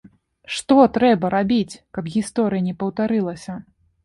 Што 0.53 0.77
трэба 0.95 1.31
рабіць, 1.35 1.79
каб 1.99 2.09
гісторыя 2.15 2.65
не 2.71 2.75
паўтарылася? 2.81 3.61